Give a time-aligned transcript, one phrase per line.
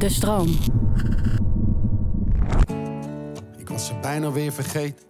[0.00, 0.48] De stroom.
[3.56, 5.04] Ik was ze bijna weer vergeten.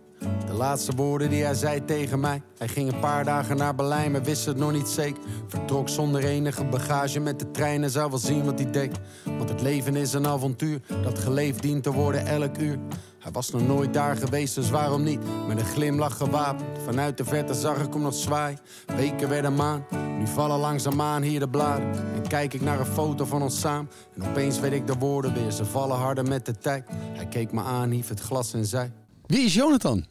[0.47, 2.42] De laatste woorden die hij zei tegen mij.
[2.58, 5.23] Hij ging een paar dagen naar Berlijn, maar wist het nog niet zeker.
[5.49, 9.00] Vertrok zonder enige bagage met de trein en zou wel zien wat hij deed.
[9.25, 12.79] Want het leven is een avontuur dat geleefd dient te worden elk uur.
[13.18, 15.20] Hij was nog nooit daar geweest, dus waarom niet?
[15.48, 16.79] Met een glimlach gewapend.
[16.84, 18.57] Vanuit de verte zag ik hem nog zwaai.
[18.96, 19.84] Weken werden maan,
[20.21, 22.14] nu vallen langzaamaan hier de bladen.
[22.14, 23.91] En kijk ik naar een foto van ons samen.
[24.14, 26.85] En opeens weet ik de woorden weer, ze vallen harder met de tijd.
[26.90, 28.93] Hij keek me aan, hief het glas en zei...
[29.26, 30.07] Wie is Jonathan?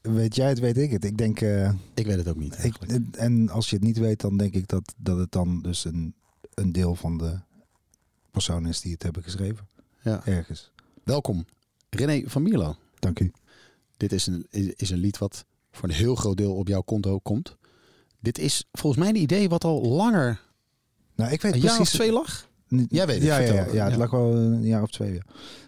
[0.00, 1.04] Weet jij het, weet ik het.
[1.04, 2.52] Ik denk, eh, Ik weet het ook niet.
[2.52, 3.16] ik, eigenlijk.
[3.16, 6.14] en als je het niet weet, dan denk ik dat, dat het dan dus een,
[6.54, 7.38] een deel van de
[8.30, 9.68] persoon is die het hebben geschreven.
[10.02, 10.26] Ja.
[10.26, 10.70] Ergens.
[11.04, 11.44] Welkom,
[11.90, 12.76] René van Mierlo.
[12.98, 13.32] Dank u.
[13.96, 17.18] Dit is een, is een lied wat voor een heel groot deel op jouw konto
[17.18, 17.56] komt.
[18.24, 20.40] Dit is volgens mij een idee wat al langer
[21.14, 21.94] Nou, ik weet een jaar of precies.
[21.94, 22.48] twee lag.
[22.88, 25.12] Jij weet het, Ja, ja, ja, ja, het lag wel een jaar of twee.
[25.12, 25.20] Ja.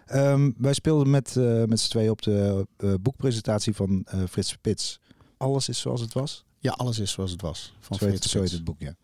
[0.05, 4.49] Ehm, wij speelden met, eh met z'n tweeën op de eh, boekpresentatie van eh, Frits
[4.49, 4.99] Spits.
[5.37, 6.45] Alles is zoals het was.
[6.59, 7.75] Ja, alles is zoals het was.
[7.79, 8.95] Van Zo heet, Frits zo heet het boek, ja.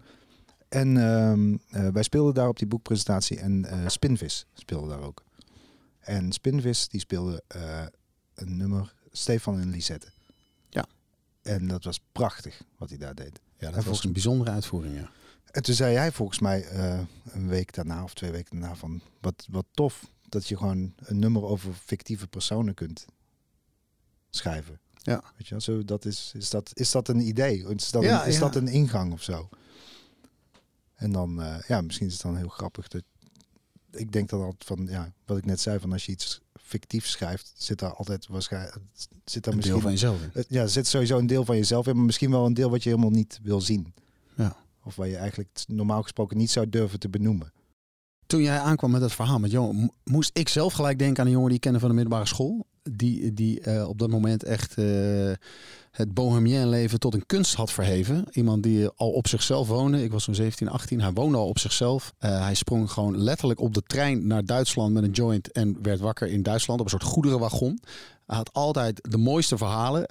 [0.70, 5.24] En ehm, eh, wij speelden daar op die boekpresentatie en Spinvis speelde daar ook.
[6.00, 7.44] En Spinvis die speelde
[8.36, 10.08] een nummer Stefan en Lisette.
[11.44, 13.40] En dat was prachtig wat hij daar deed.
[13.58, 15.12] Ja, dat En was een bijzondere uitvoering, ja.
[15.52, 17.00] En toen zei hij volgens mij eh,
[17.32, 21.20] een week daarna of twee weken daarna van wat, wat tof dat je gewoon een
[21.20, 23.06] nummer over fictieve personen kunt
[24.30, 24.80] schrijven.
[24.94, 25.24] Ja.
[25.38, 27.68] Weet je, zo, dat is, is, dat, is dat een idee?
[27.76, 28.40] Is dat, Ja, een, is ja.
[28.40, 29.50] dat een ingang of zo?
[30.96, 32.88] En dan, eh, ja, misschien is het dan heel grappig.
[32.88, 33.04] Dat,
[33.92, 36.42] ik denk dan altijd van, ja, wat ik net zei, van als je iets
[36.74, 38.78] fictief schrijft, zit daar altijd waarschijnlijk,
[39.26, 40.46] zit daar Een deel van jezelf in.
[40.48, 42.90] ja, zit sowieso een deel van jezelf in, maar misschien wel een deel wat je
[42.90, 43.94] helemaal niet wil zien.
[44.36, 44.56] Ja.
[44.84, 47.52] Of waar je eigenlijk normaal gesproken niet zou durven te benoemen.
[48.26, 51.32] Toen jij aankwam met het verhaal met mo- moest ik zelf gelijk denken aan een
[51.32, 52.66] jongen die ik kende van de middelbare school.
[52.92, 55.32] Die, die eh, op dat moment echt eh,
[55.92, 58.26] het bohemien leven tot een kunst had verheven.
[58.32, 60.04] Iemand die al op zichzelf woonde.
[60.04, 61.02] Ik was zo'n 17, 18.
[61.02, 62.14] Hij woonde al op zichzelf.
[62.18, 66.00] Eh, hij sprong gewoon letterlijk op de trein naar Duitsland met een joint en werd
[66.00, 67.80] wakker in Duitsland op een soort goederenwagon.
[68.26, 70.04] Hij had altijd de mooiste verhalen.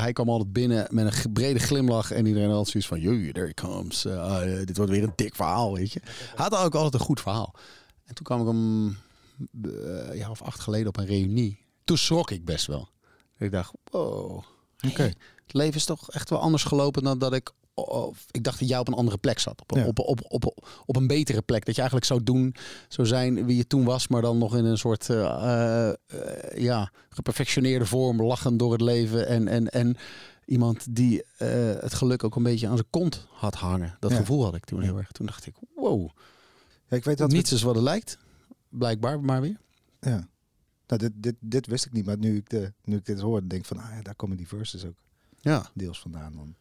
[0.00, 3.46] Hij kwam altijd binnen met een brede glimlach en iedereen had zoiets van, "Joe, there
[3.46, 4.02] he comes.
[4.64, 6.00] Dit wordt weer een dik verhaal, weet je.
[6.04, 7.54] Hij had ook altijd een goed verhaal.
[8.04, 8.84] En toen kwam ik hem
[9.62, 11.65] een jaar of acht geleden op een reunie.
[11.86, 12.88] Toen schrok ik best wel.
[13.38, 14.42] Ik dacht, wow.
[14.88, 15.02] Oké.
[15.02, 17.52] Het leven is toch echt wel anders gelopen dan dat ik...
[17.74, 19.60] oh, ik dacht dat jij op een andere plek zat.
[19.60, 19.86] Op, een- Ja.
[19.86, 21.64] op, op, op, op een betere plek.
[21.64, 22.54] Dat je eigenlijk zou doen,
[22.88, 24.08] zou zijn wie je toen was.
[24.08, 25.94] Maar dan nog in een soort eh, eh,
[26.56, 28.22] ja, geperfectioneerde vorm.
[28.22, 29.26] Lachend door het leven.
[29.26, 29.96] En, en, en
[30.44, 31.48] iemand die eh,
[31.80, 33.96] het geluk ook een beetje aan zijn kont had hangen.
[34.00, 34.16] Dat Ja.
[34.16, 35.10] gevoel had ik toen heel erg.
[35.12, 36.08] Toen dacht ik, wow.
[36.88, 38.18] Ja, ik weet dat we- Niets is wat het lijkt.
[38.68, 39.56] Blijkbaar, maar weer.
[40.00, 40.28] Ja.
[40.86, 43.40] Nou, dit, dit, dit wist ik niet, maar nu ik, de, nu ik dit hoor,
[43.48, 44.96] denk ik van, ah ja, daar komen die verses ook
[45.40, 45.70] Ja.
[45.74, 46.54] deels vandaan dan.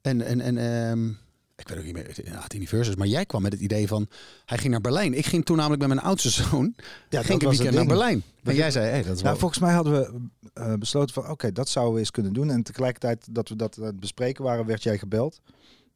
[0.00, 1.08] En, en, en ehm,
[1.56, 4.08] ik weet ook niet meer, ja, het universum, maar jij kwam met het idee van,
[4.44, 5.14] hij ging naar Berlijn.
[5.14, 6.74] Ik ging toen namelijk met mijn oudste zoon,
[7.08, 8.22] Ja, ging ik een weekend naar Berlijn.
[8.42, 9.22] En jij zei, hey, dat is wel...
[9.22, 12.50] Nou, volgens mij hadden we eh, besloten van, oké, dat zouden we eens kunnen doen.
[12.50, 15.40] En tegelijkertijd dat we dat aan het bespreken waren, werd jij gebeld.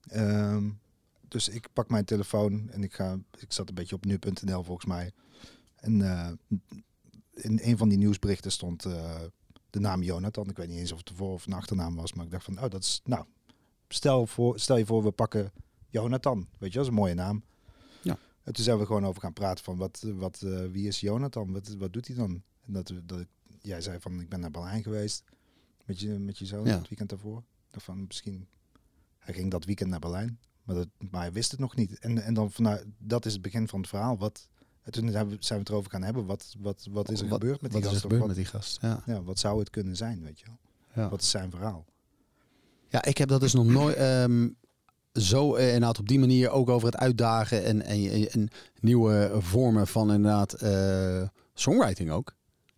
[0.07, 0.71] Ehm,
[1.29, 4.87] dus ik pak mijn telefoon en ik ga, ik zat een beetje op nu.nl volgens
[4.87, 5.13] mij.
[5.77, 6.59] En eh,
[7.35, 9.21] in een van die nieuwsberichten stond eh,
[9.71, 10.49] de naam Jonathan.
[10.49, 12.45] Ik weet niet eens of het een voor- of een achternaam was, maar ik dacht
[12.45, 13.25] van, oh, dat is, nou,
[13.89, 15.53] stel, voor, stel je voor, we pakken
[15.89, 16.49] Jonathan.
[16.59, 17.45] Weet je, dat is een mooie naam.
[18.03, 18.19] Ja.
[18.43, 21.53] En toen zijn we gewoon over gaan praten van, wat, wat, eh, wie is Jonathan?
[21.53, 22.43] Wat, wat doet hij dan?
[22.67, 23.27] En dat, we- dat
[23.61, 25.25] jij zei van, ik ben naar Berlijn geweest
[25.85, 26.79] met je, met je zoon Ja.
[26.79, 27.43] het weekend daarvoor.
[27.71, 28.49] Dacht van, misschien,
[29.19, 31.99] hij ging dat weekend naar Berlijn, maar, dat, maar hij wist het nog niet.
[31.99, 34.19] En, en dan vanuit, dat is het begin van het verhaal.
[34.19, 34.49] Wat,
[34.85, 36.27] en toen zijn we het erover gaan hebben.
[36.27, 38.37] Wat, wat, wat is er Wat- gebeurd met die wat is er gebeurd wat, met
[38.39, 38.79] die gast?
[38.81, 39.03] Ja.
[39.07, 40.59] ja, wat zou het kunnen zijn, weet je wel?
[41.05, 41.09] Ja.
[41.11, 41.85] Wat is zijn verhaal?
[42.89, 44.49] ja, ik heb dat dus nog nooit ehm,
[45.13, 48.49] zo eh, inderdaad op die manier ook over het uitdagen en, en, en
[48.81, 51.23] nieuwe vormen van inderdaad eh,
[51.55, 52.35] songwriting ook.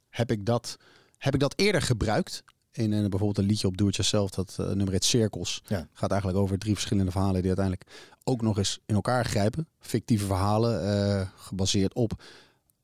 [0.09, 0.77] Heb ik dat,
[1.19, 2.43] heb ik dat eerder gebruikt?
[2.77, 5.63] In een, bijvoorbeeld een liedje op Do It Yourself, dat eh, nummer Cirkels.
[5.67, 5.89] Ja.
[5.93, 7.87] Gaat eigenlijk over drie verschillende verhalen die uiteindelijk
[8.25, 9.69] ook nog eens in elkaar grijpen.
[9.81, 12.23] Fictieve verhalen, eh, gebaseerd op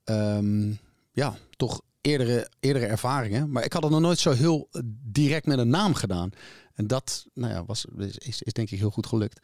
[0.04, 0.72] ehm,
[1.12, 3.50] ja, toch eerdere, eerdere ervaringen.
[3.50, 6.30] Maar ik had het nog nooit zo heel eh, direct met een naam gedaan.
[6.74, 9.40] En dat nou ja, was, is, is, is denk ik heel goed gelukt.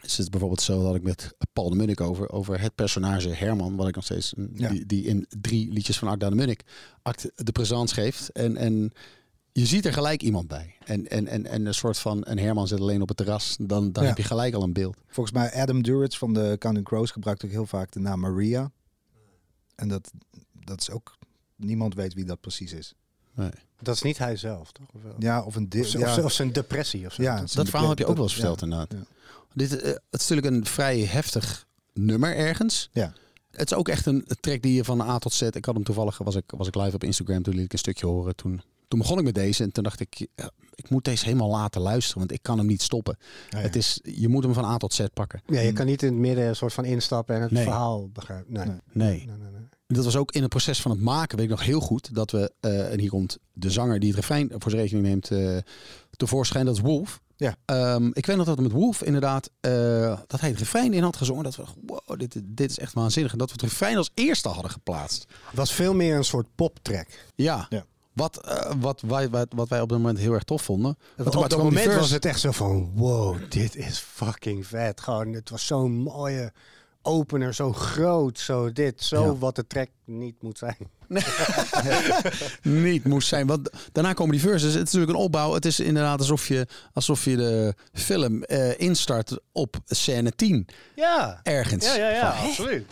[0.00, 3.28] Dus het is bijvoorbeeld zo dat ik met Paul de Munnik over, over het personage
[3.28, 4.68] Herman, wat ik nog steeds, Ja.
[4.68, 6.62] die, die in drie liedjes van Akda de Munnik
[7.02, 8.28] act de présence geeft.
[8.28, 8.92] En, en
[9.58, 10.74] je ziet er gelijk iemand bij.
[10.84, 13.92] En, en, en, en een soort van een Herman zit alleen op het terras, dan,
[13.92, 14.08] dan Ja.
[14.08, 14.96] heb je gelijk al een beeld.
[15.06, 18.70] Volgens mij Adam Duritz van de Counting Crows gebruikt ook heel vaak de naam Maria.
[19.74, 20.10] En dat,
[20.64, 21.16] dat is ook...
[21.56, 22.94] Niemand weet wie dat precies is.
[23.34, 23.50] Nee.
[23.82, 24.86] Dat is niet hij zelf, toch?
[24.94, 25.14] Of, wel?
[25.18, 25.68] Ja, of een...
[25.78, 27.22] of, z- ja, of, z- of zijn depressie of zo.
[27.22, 28.64] ja, Dat- verhaal heb je ook wel eens verteld ja.
[28.66, 28.92] inderdaad.
[28.92, 29.04] Ja.
[29.54, 32.88] Dit, eh, het is natuurlijk een vrij heftig nummer ergens.
[32.92, 33.12] Ja.
[33.50, 35.40] Het is ook echt een track die je van A tot Z...
[35.42, 37.78] Ik had hem toevallig, was ik, was ik live op Instagram, toen liet ik een
[37.78, 38.36] stukje horen.
[38.36, 40.26] Toen, toen begon ik met deze en toen dacht ik...
[40.34, 43.16] ja, ik moet deze helemaal laten luisteren, want ik kan hem niet stoppen.
[43.50, 43.64] Ja, ja.
[43.64, 45.42] Het is, je moet hem van A tot Z pakken.
[45.46, 47.62] Ja, je kan niet in het midden een soort van instappen en het Nee.
[47.62, 48.52] verhaal begrijpen.
[48.52, 48.64] Nee.
[48.66, 48.76] Nee.
[48.92, 49.10] Nee.
[49.26, 49.66] Nee, nee, nee.
[49.86, 52.30] Dat was ook in het proces van het maken, weet ik nog heel goed, dat
[52.30, 55.56] we, eh, en hier komt de zanger die het refrein voor zijn rekening neemt, eh
[56.10, 57.20] tevoorschijn, dat is Wolf.
[57.36, 57.56] Ja.
[57.64, 61.02] Ehm, ik weet nog dat we met Wolf inderdaad, eh, dat hij het refrein in
[61.02, 61.44] had gezongen.
[61.44, 63.32] Dat we wow, dit, dit is echt waanzinnig.
[63.32, 65.26] En dat we het refrein als eerste hadden geplaatst.
[65.46, 67.06] Het was veel meer een soort poptrack.
[67.34, 67.66] Ja.
[67.68, 67.84] Ja.
[68.18, 70.98] Wat, eh, wat, wij, wat, wat wij op dat moment heel erg tof vonden.
[71.16, 75.00] Want op dat moment was het echt zo van, wow, dit is fucking vet.
[75.00, 76.52] Gewoon, het was zo'n mooie
[77.02, 79.34] opener, zo groot, zo dit, zo Ja.
[79.36, 80.76] wat de track niet moet zijn.
[82.62, 83.46] niet moest zijn.
[83.46, 84.74] Want daarna komen die verses.
[84.74, 85.52] Het is natuurlijk een opbouw.
[85.52, 91.40] Het is inderdaad alsof je, alsof je de film eh, instart op scène 10 Ja,
[91.42, 91.84] ergens.
[91.84, 92.86] ja, ja, ja Van, absoluut.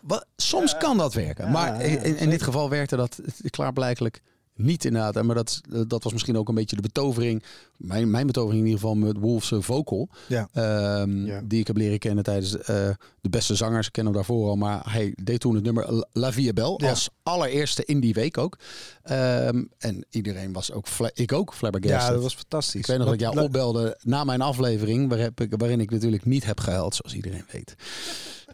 [0.00, 1.44] Wat, soms kan dat werken.
[1.44, 3.20] Ja, maar in, in dit geval werkte dat
[3.50, 4.22] klaarblijkelijk
[4.54, 5.22] niet inderdaad.
[5.22, 7.42] Maar dat, dat was misschien ook een beetje de betovering.
[7.76, 10.08] Mijn, mijn betovering in ieder geval met Wolf's vocal.
[10.28, 10.48] Ja.
[10.52, 11.40] Ehm, Ja.
[11.44, 12.88] Die ik heb leren kennen tijdens eh,
[13.20, 13.86] de beste zangers.
[13.86, 14.56] Ik ken hem daarvoor al.
[14.56, 16.74] Maar hij deed toen het nummer La- Belle.
[16.76, 16.88] Ja.
[16.88, 18.58] Als allereerste in die week ook.
[19.02, 22.06] Ehm, en iedereen was ook, ik ook, flabbergasted.
[22.08, 22.80] Ja, dat was fantastisch.
[22.80, 25.90] Ik weet nog dat ik jou opbelde na mijn aflevering, waar heb ik, waarin ik
[25.90, 27.74] natuurlijk niet heb gehuild, zoals iedereen weet.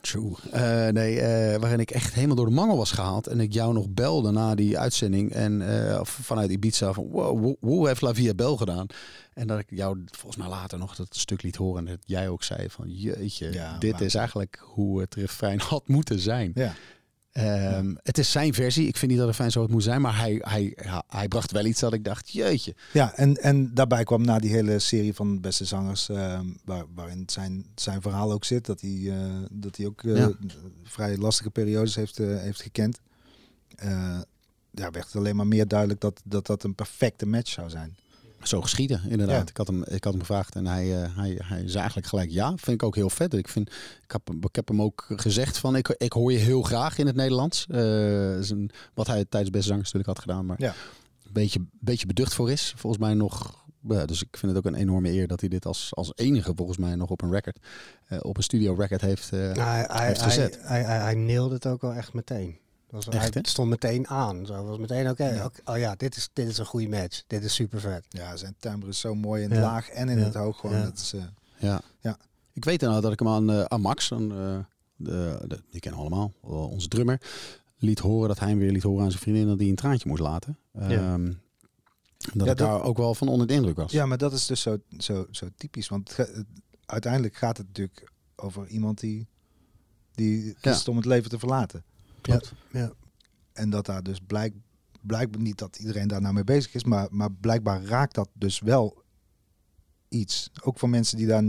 [0.01, 0.33] True.
[0.51, 3.27] Eh, nee, eh, waarin ik echt helemaal door de mangel was gehaald.
[3.27, 5.33] En ik jou nog belde na die uitzending.
[5.33, 5.63] En
[6.01, 8.87] of vanuit Ibiza van, wow, hoe- heeft La Via Bel gedaan?
[9.35, 11.87] En dat ik jou volgens mij later nog dat stuk liet horen.
[11.87, 15.61] En dat jij ook zei van, jeetje, Ja, dit maar- is eigenlijk hoe het refrein
[15.61, 16.51] had moeten zijn.
[16.55, 16.75] Ja.
[17.33, 18.87] Ehm, Het is zijn versie.
[18.87, 20.01] Ik vind niet dat het fijn zo het moet zijn.
[20.01, 20.77] Maar hij, hij,
[21.09, 22.75] hij bracht wel iets dat ik dacht, jeetje.
[22.93, 27.23] Ja, en, en daarbij kwam na die hele serie van beste zangers, ehm, waar, waarin
[27.27, 30.31] zijn, zijn verhaal ook zit, dat hij, eh, dat hij ook eh, Ja.
[30.83, 32.99] vrij lastige periodes heeft, eh, heeft gekend.
[34.71, 37.97] Ja, werd het alleen maar meer duidelijk dat, dat dat een perfecte match zou zijn.
[38.43, 39.37] Zo geschieden, inderdaad.
[39.43, 39.51] Ja.
[39.51, 42.31] Ik, had hem, ik had hem gevraagd en hij, eh, hij, hij zei eigenlijk gelijk
[42.31, 42.49] ja.
[42.49, 43.35] Vind ik ook heel vet.
[43.35, 43.69] Ik, vind,
[44.03, 47.07] ik, heb, ik heb hem ook gezegd van ik, ik hoor je heel graag in
[47.07, 47.67] het Nederlands.
[47.69, 50.47] Eh, een, wat hij tijdens Beste Zangers natuurlijk had gedaan.
[50.47, 50.75] Maar Ja.
[51.27, 52.73] een beetje, beetje beducht voor is.
[52.77, 53.67] Volgens mij nog...
[54.07, 56.79] Dus ik vind het ook een enorme eer dat hij dit als, als enige volgens
[56.79, 57.59] mij nog op een record,
[58.07, 60.59] eh, op een studio record heeft, Nou, hij, heeft hij, gezet.
[60.63, 62.59] hij, hij, hij nailde het ook wel echt meteen.
[62.91, 64.47] Dat was, Echt, hij stond meteen aan.
[64.47, 65.29] Zo was meteen oké.
[65.35, 65.51] Ja.
[65.65, 67.23] Oh ja, dit is, dit is een goede match.
[67.27, 68.05] Dit is super vet.
[68.09, 69.65] Ja, zijn timbre is zo mooi in het Ja.
[69.65, 70.25] laag en in Ja.
[70.25, 70.59] het hoog.
[70.61, 70.77] Gewoon.
[70.77, 70.83] Ja.
[70.85, 71.23] Dat is, eh,
[71.59, 71.81] Ja.
[72.01, 72.19] Ja.
[72.53, 74.59] Ik weet nou dat ik hem aan, eh, aan Max, aan, eh,
[74.97, 76.33] de, de, die kennen we allemaal,
[76.69, 77.21] onze drummer,
[77.79, 80.09] liet horen dat hij hem weer liet horen aan zijn vriendin dat hij een traantje
[80.09, 80.59] moest laten.
[80.73, 81.33] Ehm,
[82.19, 83.93] Dat Ja, ik dat- daar ook wel van onder de indruk was.
[83.93, 85.89] ja, maar dat is dus zo, zo, zo typisch.
[85.89, 86.17] Want
[86.87, 89.27] uiteindelijk gaat het natuurlijk over iemand die,
[90.15, 91.85] die kiest om het leven te verlaten.
[92.31, 92.53] Klopt.
[92.73, 92.93] Ja.
[93.53, 94.55] En dat daar dus blijk,
[95.01, 98.61] blijkbaar niet dat iedereen daar nou mee bezig is, maar, maar blijkbaar raakt dat dus
[98.61, 99.03] wel
[100.09, 100.51] iets.
[100.63, 101.43] Ook voor mensen die daar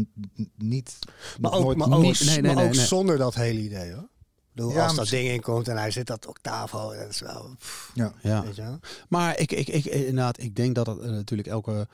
[0.58, 1.00] niet.
[1.42, 2.86] Maar ook, nooit- maar ook, niet- nee, nee, maar nee, ook nee.
[2.86, 4.04] zonder dat hele idee hoor.
[4.04, 7.20] Ik bedoel, Ja, als dat ding inkomt en hij zit dat octaaf hoog, dat is
[7.20, 7.56] wel...
[7.60, 8.14] pff, Ja.
[8.22, 8.44] Ja.
[8.44, 8.80] Weet je wel?
[9.10, 11.88] Maar ik, ik, ik, inderdaad, ik denk dat het eh, natuurlijk elke.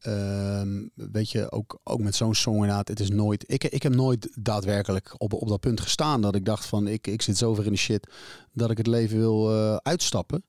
[0.00, 3.44] Ehm, weet je, ook, ook met zo'n song inderdaad, het is nooit.
[3.46, 7.06] Ik, ik heb nooit daadwerkelijk op, op dat punt gestaan dat ik dacht van ik,
[7.06, 8.10] ik zit zover in de shit
[8.52, 10.44] dat ik het leven wil eh, uitstappen.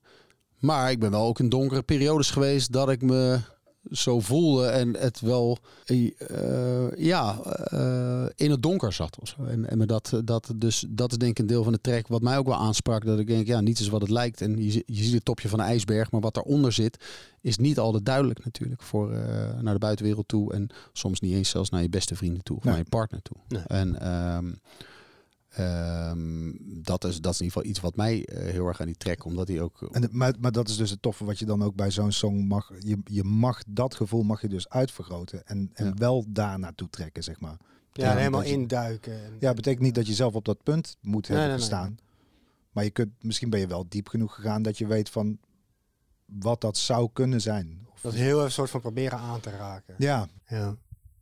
[0.58, 3.40] Maar ik ben wel ook in donkere periodes geweest dat ik me
[3.90, 9.18] zo voelde en het wel eh, ja, eh, in het donker zat.
[9.20, 9.44] Of zo.
[9.44, 12.08] En, en me dat, dat, dus, dat is denk ik een deel van de track
[12.08, 13.04] wat mij ook wel aansprak.
[13.04, 14.40] Dat ik denk, ja, niets is wat het lijkt.
[14.40, 17.04] En je, je ziet het topje van de ijsberg, maar wat daaronder zit,
[17.40, 20.52] is niet altijd duidelijk natuurlijk voor eh, naar de buitenwereld toe.
[20.52, 22.72] En soms niet eens zelfs naar je beste vrienden toe of Nee.
[22.72, 23.36] naar je partner toe.
[23.48, 23.62] Nee.
[23.66, 24.52] En ehm,
[25.52, 28.86] ehm, dat, is, dat is in ieder geval iets wat mij eh, heel erg aan
[28.86, 29.88] die track, omdat hij ook...
[29.92, 32.46] En, maar, maar dat is dus het toffe wat je dan ook bij zo'n song
[32.46, 32.70] mag.
[32.78, 35.94] Je, je mag dat gevoel mag je dus uitvergroten en, en Ja.
[35.94, 37.56] wel daar naartoe trekken, zeg maar.
[37.92, 39.24] Ja, helemaal dat je- induiken.
[39.24, 41.78] En, Ja, betekent niet dat je zelf op dat punt moet Nee, hebben nee, nee.
[41.78, 41.98] gestaan.
[42.72, 45.38] Maar je kunt, misschien ben je wel diep genoeg gegaan dat je weet van
[46.24, 47.86] wat dat zou kunnen zijn.
[47.92, 49.94] Of, Dat heel even soort van proberen aan te raken.
[49.98, 50.76] ja, Ja,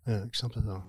[0.04, 0.82] ja ik snap het wel.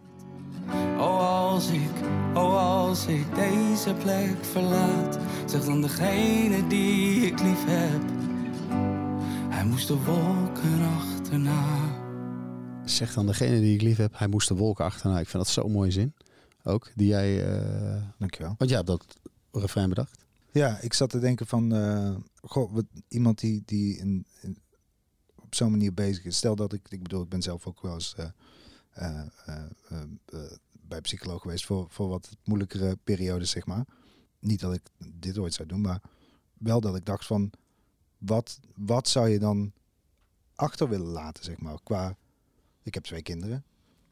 [0.98, 1.90] Oh, als ik,
[2.34, 2.56] oh,
[2.86, 8.02] als ik deze plek verlaat, zeg dan degene die ik lief heb.
[9.54, 11.66] Hij moest de wolken achterna.
[12.86, 15.20] Zeg dan degene die ik lief heb, hij moest de wolken achterna.
[15.20, 16.14] Ik vind dat zo'n mooie zin.
[16.64, 17.54] Ook, die jij...
[17.54, 18.56] eh, dankjewel.
[18.58, 19.06] want jij hebt dat
[19.52, 20.20] refrein bedacht.
[20.52, 24.58] Ja, ik zat te denken van, eh, goh, wat, iemand die, die in, in-
[25.36, 26.38] op zo'n manier bezig is.
[26.38, 28.26] Stel dat ik, ik bedoel, ik ben zelf ook wel eens eh,
[30.72, 33.86] bij een psycholoog geweest voor, voor wat moeilijkere periodes, zeg maar.
[34.40, 34.82] Niet dat ik
[35.14, 36.02] dit ooit zou doen, maar
[36.54, 37.52] wel dat ik dacht van,
[38.18, 39.72] wat, wat zou je dan
[40.56, 42.16] achter willen laten, zeg maar, qua,
[42.84, 43.64] ik heb twee kinderen.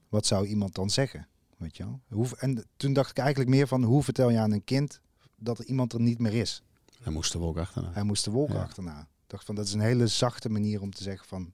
[0.10, 2.02] Wat zou iemand dan zeggen, weet je wel?
[2.10, 5.02] Hoe, en toen dacht ik eigenlijk meer van, hoe vertel je aan een kind
[5.36, 6.64] dat er iemand er niet meer is?
[7.02, 7.92] Hij moest de wolk achterna.
[7.94, 8.62] Hij moest de wolken Ja.
[8.62, 9.00] achterna.
[9.02, 11.54] Ik dacht van, dat is een hele zachte manier om te zeggen van,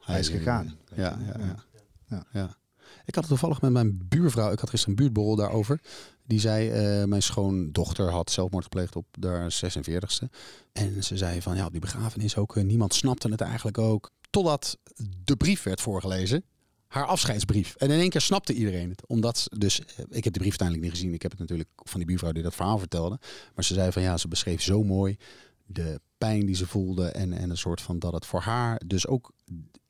[0.00, 0.76] hij is gegaan.
[0.94, 1.64] Ja, ja, ja.
[2.06, 2.26] Ja.
[2.32, 2.56] ja.
[3.04, 4.52] Ik had het toevallig met mijn buurvrouw.
[4.52, 5.80] Ik had gisteren een buurtborrel daarover.
[6.26, 10.30] Die zei, eh, mijn schoondochter had zelfmoord gepleegd op de 46ste.
[10.72, 14.10] En ze zei van, ja, op die begrafenis ook, eh, niemand snapte het eigenlijk ook.
[14.30, 14.78] Totdat
[15.24, 16.44] de brief werd voorgelezen.
[16.86, 17.74] Haar afscheidsbrief.
[17.74, 19.06] En in één keer snapte iedereen het.
[19.06, 21.14] Omdat ze dus, eh, ik heb de brief uiteindelijk niet gezien.
[21.14, 23.18] Ik heb het natuurlijk van die buurvrouw die dat verhaal vertelde.
[23.54, 25.16] Maar ze zei van, ja, ze beschreef zo mooi
[25.66, 27.06] de pijn die ze voelde.
[27.06, 29.32] En, en een soort van dat het voor haar dus ook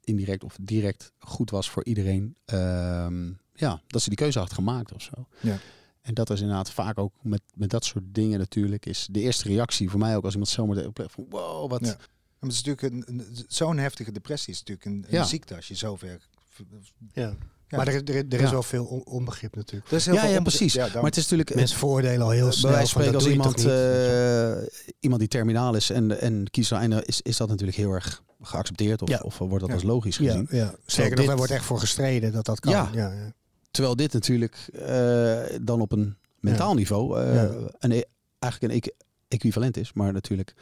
[0.05, 2.37] indirect of direct goed was voor iedereen.
[2.45, 5.27] Ehm, ja, dat ze die keuze had gemaakt of zo.
[5.41, 5.59] Ja.
[6.03, 8.87] En dat is inderdaad vaak ook met, met dat soort dingen natuurlijk.
[8.87, 11.81] Is de eerste reactie voor mij ook als iemand zomaar de plek van wow, wat.
[11.81, 11.87] Ja.
[11.97, 15.25] Maar het is natuurlijk een, een- zo'n heftige depressie is natuurlijk een, een Ja.
[15.25, 16.29] ziekte als je zover.
[17.13, 17.37] Ja.
[17.73, 17.79] Ja.
[17.79, 18.51] Maar er, er, er is Ja.
[18.51, 19.91] wel veel on- onbegrip natuurlijk.
[19.91, 20.73] Er is heel Ja, veel ja, precies.
[20.73, 22.71] Ja, maar het is natuurlijk Mensen veroordelen al heel bij snel.
[22.73, 27.21] wijze van spreken dat als iemand, eh, iemand die terminaal is en, en einde, is,
[27.21, 29.21] is dat natuurlijk heel erg geaccepteerd of, Ja.
[29.25, 29.75] of wordt dat Ja.
[29.75, 30.47] als logisch ja, gezien.
[30.51, 30.75] ja.
[30.87, 32.73] Zeker dit- daar wordt echt voor gestreden dat dat kan.
[32.73, 32.89] Ja.
[32.93, 33.13] Ja.
[33.13, 33.33] Ja,
[33.71, 37.51] Terwijl dit natuurlijk eh, dan op een mentaal niveau eh, Ja.
[37.79, 38.03] een, e-
[38.39, 38.95] eigenlijk een equ-
[39.29, 40.55] equivalent is, maar natuurlijk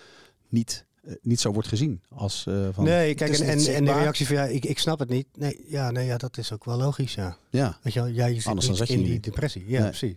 [0.48, 0.84] niet,
[1.22, 4.36] niet zo wordt gezien als eh, van Nee, kijk, en, en, en de reactie van
[4.36, 5.26] ja, ik, ik snap het niet.
[5.36, 7.36] Nee, ja, nee, ja, dat is ook wel logisch, ja.
[7.50, 7.78] ja.
[7.82, 9.24] Weet je wel, jij zit Anders dan niet zeg je in die niet.
[9.24, 9.64] depressie.
[9.68, 9.88] Ja, Nee.
[9.88, 10.10] precies.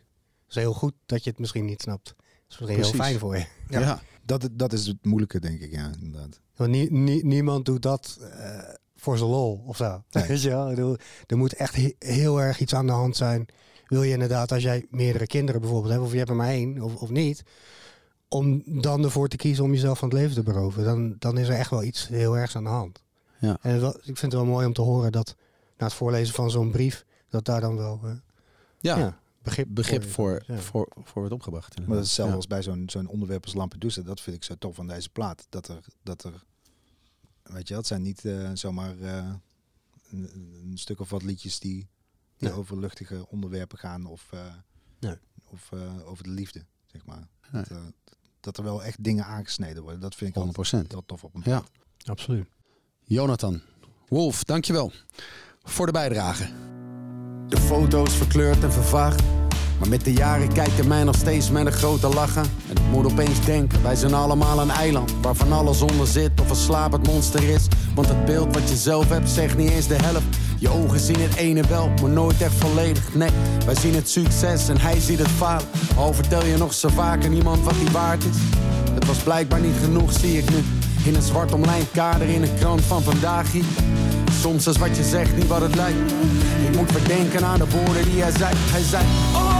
[0.45, 2.05] Het is heel goed dat je het misschien niet snapt.
[2.05, 2.15] Dat
[2.49, 2.91] is misschien Precies.
[2.91, 3.45] heel fijn voor je.
[3.69, 3.79] Ja.
[3.79, 4.01] Ja.
[4.25, 6.39] dat, dat is het moeilijke, denk ik, ja, inderdaad.
[6.55, 8.59] Want nie- nie- niemand doet dat eh,
[8.95, 10.03] voor zijn lol of zo.
[10.11, 10.27] Nee.
[10.27, 10.69] Weet je wel?
[10.69, 10.97] Ik bedoel,
[11.27, 13.45] er moet echt he- heel erg iets aan de hand zijn.
[13.85, 16.81] Wil je inderdaad, als jij meerdere kinderen bijvoorbeeld hebt, of je hebt er maar één
[16.81, 17.43] of, of niet,
[18.33, 21.47] om dan ervoor te kiezen om jezelf van het leven te beroven, dan, dan is
[21.47, 23.03] er echt wel iets heel ergs aan de hand.
[23.39, 23.57] Ja.
[23.61, 25.35] En wel- ik vind het wel mooi om te horen dat
[25.77, 28.11] na het voorlezen van zo'n brief, dat daar dan wel eh,
[28.79, 30.11] Ja, ja, begrip, begrip is.
[30.11, 30.57] voor, Ja.
[30.57, 31.77] voor, voor wordt opgebracht.
[31.77, 32.37] Maar dat is hetzelfde Ja.
[32.37, 34.01] als bij zo'n zo'n onderwerp als Lampedusa.
[34.01, 35.45] Dat vind ik zo tof van deze plaat.
[35.49, 36.43] Dat er, dat er
[37.43, 39.29] weet je, het zijn niet eh, zomaar eh,
[40.11, 40.29] een,
[40.63, 41.87] een stuk of wat liedjes die,
[42.37, 42.57] die Nee.
[42.57, 44.39] over luchtige onderwerpen gaan of, eh,
[44.99, 45.17] Nee.
[45.45, 47.27] of eh, over de liefde, zeg maar.
[47.51, 47.61] Nee.
[47.63, 47.83] Dat, eh,
[48.43, 50.01] dat er wel echt dingen aangesneden worden.
[50.01, 50.47] Dat vind ik 100%.
[50.55, 51.63] altijd wel tof op een Ja.
[52.05, 52.47] Absoluut.
[53.03, 53.62] Jonathan,
[54.07, 54.91] Wolf, dankjewel
[55.63, 56.47] voor de bijdrage.
[57.47, 59.23] De foto's verkleurd en vervaagd.
[59.79, 62.43] Maar met de jaren kijkt hij mij nog steeds met een grote lachen.
[62.43, 65.13] En ik moet opeens denken, wij zijn allemaal een eiland.
[65.21, 67.67] Waarvan alles onder zit of een slapend monster is.
[67.95, 70.38] Want het beeld wat je zelf hebt zegt niet eens de helft.
[70.63, 73.13] Je ogen zien het ene wel, maar nooit echt volledig.
[73.13, 73.29] Nee,
[73.65, 75.67] wij zien het succes en hij ziet het falen.
[75.96, 78.38] Al vertel je nog zo vaak aan iemand wat hij waard is.
[78.93, 80.58] Het was blijkbaar niet genoeg, zie ik nu.
[81.05, 83.63] In een zwart omlijnd kader in een krant van vandaag hier.
[84.41, 86.12] Soms is wat je zegt niet wat het lijkt.
[86.70, 88.55] Ik moet weer denken aan de woorden die hij zei.
[88.55, 89.03] Hij zei,
[89.34, 89.52] oh,